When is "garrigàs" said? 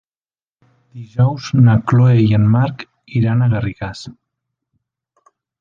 3.55-4.05